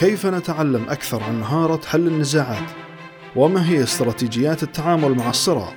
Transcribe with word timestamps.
كيف 0.00 0.26
نتعلم 0.26 0.90
أكثر 0.90 1.22
عن 1.22 1.40
مهارة 1.40 1.86
حل 1.86 2.06
النزاعات؟ 2.06 2.70
وما 3.36 3.68
هي 3.70 3.82
استراتيجيات 3.82 4.62
التعامل 4.62 5.14
مع 5.14 5.30
الصراع؟ 5.30 5.72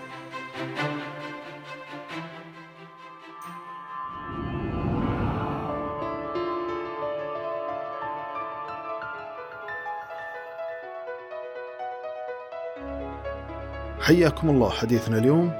حياكم 14.02 14.50
الله 14.50 14.70
حديثنا 14.70 15.18
اليوم 15.18 15.52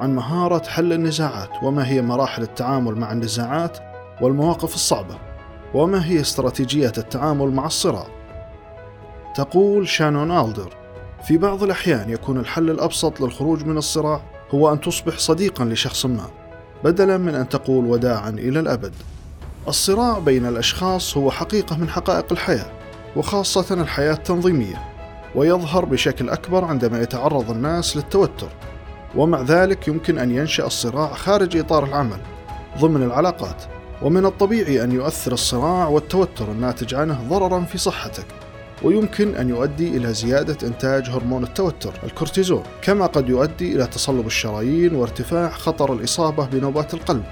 عن 0.00 0.14
مهارة 0.14 0.68
حل 0.68 0.92
النزاعات 0.92 1.50
وما 1.62 1.88
هي 1.88 2.02
مراحل 2.02 2.42
التعامل 2.42 2.94
مع 2.94 3.12
النزاعات 3.12 3.78
والمواقف 4.20 4.74
الصعبة 4.74 5.33
وما 5.74 6.06
هي 6.06 6.20
استراتيجيات 6.20 6.98
التعامل 6.98 7.50
مع 7.50 7.66
الصراع؟ 7.66 8.06
تقول 9.36 9.88
شانون 9.88 10.30
آلدر 10.30 10.76
في 11.26 11.38
بعض 11.38 11.62
الأحيان 11.62 12.10
يكون 12.10 12.38
الحل 12.38 12.70
الأبسط 12.70 13.20
للخروج 13.20 13.64
من 13.64 13.78
الصراع 13.78 14.20
هو 14.50 14.72
أن 14.72 14.80
تصبح 14.80 15.18
صديقا 15.18 15.64
لشخص 15.64 16.06
ما 16.06 16.30
بدلا 16.84 17.18
من 17.18 17.34
أن 17.34 17.48
تقول 17.48 17.84
وداعا 17.84 18.28
إلى 18.28 18.60
الأبد. 18.60 18.92
الصراع 19.68 20.18
بين 20.18 20.46
الأشخاص 20.46 21.16
هو 21.16 21.30
حقيقة 21.30 21.76
من 21.76 21.88
حقائق 21.88 22.26
الحياة 22.32 22.70
وخاصة 23.16 23.82
الحياة 23.82 24.12
التنظيمية 24.12 24.82
ويظهر 25.34 25.84
بشكل 25.84 26.28
أكبر 26.28 26.64
عندما 26.64 27.02
يتعرض 27.02 27.50
الناس 27.50 27.96
للتوتر. 27.96 28.48
ومع 29.16 29.40
ذلك 29.40 29.88
يمكن 29.88 30.18
أن 30.18 30.30
ينشأ 30.30 30.66
الصراع 30.66 31.14
خارج 31.14 31.56
إطار 31.56 31.84
العمل 31.84 32.18
ضمن 32.78 33.02
العلاقات. 33.02 33.62
ومن 34.04 34.26
الطبيعي 34.26 34.84
أن 34.84 34.92
يؤثر 34.92 35.32
الصراع 35.32 35.88
والتوتر 35.88 36.52
الناتج 36.52 36.94
عنه 36.94 37.20
ضررا 37.28 37.60
في 37.60 37.78
صحتك 37.78 38.26
ويمكن 38.82 39.34
أن 39.34 39.48
يؤدي 39.48 39.96
إلى 39.96 40.14
زيادة 40.14 40.68
إنتاج 40.68 41.10
هرمون 41.10 41.44
التوتر 41.44 41.92
الكورتيزون 42.04 42.62
كما 42.82 43.06
قد 43.06 43.28
يؤدي 43.28 43.76
إلى 43.76 43.86
تصلب 43.86 44.26
الشرايين 44.26 44.94
وارتفاع 44.94 45.50
خطر 45.50 45.92
الإصابة 45.92 46.46
بنوبات 46.46 46.94
القلب 46.94 47.24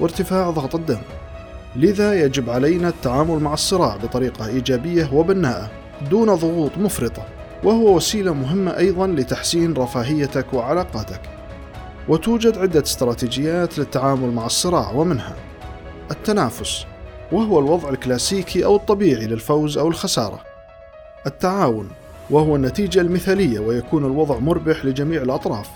وارتفاع 0.00 0.50
ضغط 0.50 0.74
الدم. 0.74 1.00
لذا 1.76 2.24
يجب 2.24 2.50
علينا 2.50 2.88
التعامل 2.88 3.38
مع 3.38 3.54
الصراع 3.54 3.96
بطريقة 3.96 4.46
إيجابية 4.46 5.14
وبناءة 5.14 5.70
دون 6.10 6.34
ضغوط 6.34 6.78
مفرطة 6.78 7.24
وهو 7.64 7.96
وسيلة 7.96 8.34
مهمة 8.34 8.76
أيضا 8.76 9.06
لتحسين 9.06 9.74
رفاهيتك 9.74 10.54
وعلاقاتك. 10.54 11.20
وتوجد 12.08 12.58
عدة 12.58 12.82
استراتيجيات 12.82 13.78
للتعامل 13.78 14.32
مع 14.32 14.46
الصراع 14.46 14.90
ومنها 14.90 15.36
التنافس 16.10 16.86
وهو 17.32 17.58
الوضع 17.58 17.88
الكلاسيكي 17.88 18.64
أو 18.64 18.76
الطبيعي 18.76 19.26
للفوز 19.26 19.78
أو 19.78 19.88
الخسارة. 19.88 20.40
التعاون 21.26 21.88
وهو 22.30 22.56
النتيجة 22.56 23.00
المثالية 23.00 23.60
ويكون 23.60 24.04
الوضع 24.04 24.38
مربح 24.38 24.84
لجميع 24.84 25.22
الأطراف. 25.22 25.68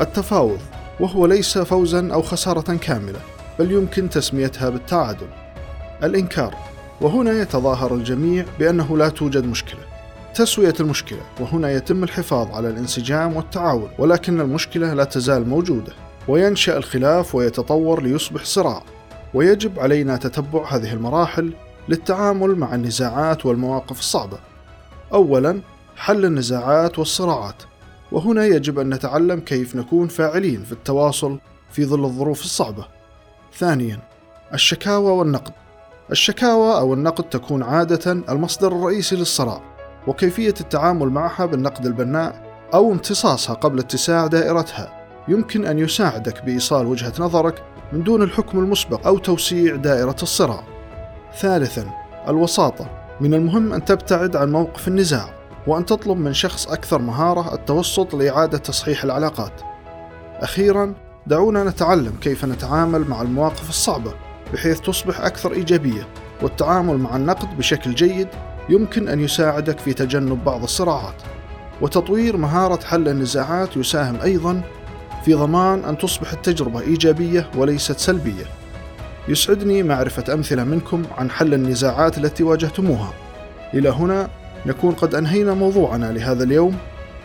التفاوض 0.00 0.60
وهو 1.00 1.26
ليس 1.26 1.58
فوزا 1.58 2.12
أو 2.12 2.22
خسارة 2.22 2.76
كاملة 2.76 3.18
بل 3.58 3.72
يمكن 3.72 4.10
تسميتها 4.10 4.68
بالتعادل. 4.68 5.26
الإنكار 6.04 6.54
وهنا 7.00 7.32
يتظاهر 7.32 7.94
الجميع 7.94 8.44
بأنه 8.58 8.98
لا 8.98 9.08
توجد 9.08 9.44
مشكلة. 9.44 9.80
تسوية 10.34 10.74
المشكلة 10.80 11.20
وهنا 11.40 11.72
يتم 11.72 12.04
الحفاظ 12.04 12.50
على 12.50 12.68
الانسجام 12.68 13.36
والتعاون 13.36 13.88
ولكن 13.98 14.40
المشكلة 14.40 14.94
لا 14.94 15.04
تزال 15.04 15.48
موجودة. 15.48 15.92
وينشأ 16.28 16.76
الخلاف 16.76 17.34
ويتطور 17.34 18.02
ليصبح 18.02 18.44
صراع. 18.44 18.82
ويجب 19.34 19.78
علينا 19.80 20.16
تتبع 20.16 20.68
هذه 20.68 20.92
المراحل 20.92 21.52
للتعامل 21.88 22.56
مع 22.56 22.74
النزاعات 22.74 23.46
والمواقف 23.46 23.98
الصعبة. 23.98 24.38
أولا 25.12 25.60
حل 25.96 26.24
النزاعات 26.24 26.98
والصراعات 26.98 27.62
وهنا 28.12 28.44
يجب 28.44 28.78
أن 28.78 28.94
نتعلم 28.94 29.40
كيف 29.40 29.76
نكون 29.76 30.08
فاعلين 30.08 30.62
في 30.62 30.72
التواصل 30.72 31.38
في 31.70 31.84
ظل 31.84 32.04
الظروف 32.04 32.44
الصعبة. 32.44 32.84
ثانيا 33.58 33.98
الشكاوى 34.54 35.12
والنقد. 35.12 35.52
الشكاوى 36.10 36.78
أو 36.78 36.94
النقد 36.94 37.24
تكون 37.24 37.62
عادة 37.62 38.12
المصدر 38.12 38.72
الرئيسي 38.72 39.16
للصراع 39.16 39.62
وكيفية 40.06 40.54
التعامل 40.60 41.08
معها 41.08 41.46
بالنقد 41.46 41.86
البناء 41.86 42.50
أو 42.74 42.92
امتصاصها 42.92 43.54
قبل 43.54 43.78
اتساع 43.78 44.26
دائرتها. 44.26 45.00
يمكن 45.28 45.66
أن 45.66 45.78
يساعدك 45.78 46.44
بإيصال 46.44 46.86
وجهة 46.86 47.12
نظرك 47.18 47.64
من 47.92 48.02
دون 48.02 48.22
الحكم 48.22 48.58
المسبق 48.58 49.06
أو 49.06 49.18
توسيع 49.18 49.76
دائرة 49.76 50.16
الصراع. 50.22 50.64
ثالثا 51.38 51.90
الوساطة 52.28 52.86
من 53.20 53.34
المهم 53.34 53.72
أن 53.72 53.84
تبتعد 53.84 54.36
عن 54.36 54.52
موقف 54.52 54.88
النزاع 54.88 55.34
وأن 55.66 55.86
تطلب 55.86 56.16
من 56.18 56.32
شخص 56.32 56.68
أكثر 56.68 56.98
مهارة 56.98 57.54
التوسط 57.54 58.14
لإعادة 58.14 58.58
تصحيح 58.58 59.04
العلاقات. 59.04 59.52
أخيرا 60.40 60.94
دعونا 61.26 61.64
نتعلم 61.64 62.12
كيف 62.20 62.44
نتعامل 62.44 63.08
مع 63.08 63.22
المواقف 63.22 63.68
الصعبة 63.68 64.14
بحيث 64.52 64.80
تصبح 64.80 65.20
أكثر 65.20 65.52
إيجابية 65.52 66.08
والتعامل 66.42 66.98
مع 66.98 67.16
النقد 67.16 67.56
بشكل 67.58 67.94
جيد 67.94 68.28
يمكن 68.68 69.08
أن 69.08 69.20
يساعدك 69.20 69.78
في 69.78 69.92
تجنب 69.92 70.44
بعض 70.44 70.62
الصراعات 70.62 71.22
وتطوير 71.80 72.36
مهارة 72.36 72.84
حل 72.84 73.08
النزاعات 73.08 73.76
يساهم 73.76 74.20
أيضا 74.20 74.62
في 75.24 75.34
ضمان 75.34 75.84
أن 75.84 75.98
تصبح 75.98 76.32
التجربة 76.32 76.80
إيجابية 76.80 77.50
وليست 77.56 77.98
سلبية. 77.98 78.44
يسعدني 79.28 79.82
معرفة 79.82 80.34
أمثلة 80.34 80.64
منكم 80.64 81.02
عن 81.18 81.30
حل 81.30 81.54
النزاعات 81.54 82.18
التي 82.18 82.42
واجهتموها. 82.42 83.12
إلى 83.74 83.88
هنا 83.88 84.28
نكون 84.66 84.92
قد 84.92 85.14
أنهينا 85.14 85.54
موضوعنا 85.54 86.12
لهذا 86.12 86.44
اليوم. 86.44 86.76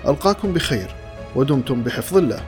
ألقاكم 0.07 0.53
بخير 0.53 0.87
ودمتم 1.35 1.83
بحفظ 1.83 2.17
الله. 2.17 2.39